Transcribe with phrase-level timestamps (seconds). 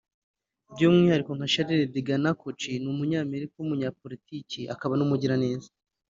[0.73, 5.69] by’umwihariko nka Charles de Ganahl Koch ni umunyamerika w’umunyapolitiki akaba n’umugiraneza